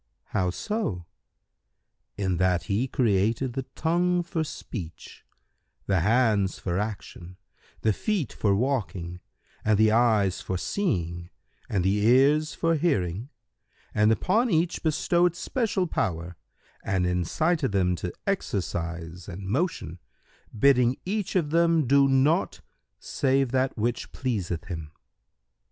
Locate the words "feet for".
7.93-8.55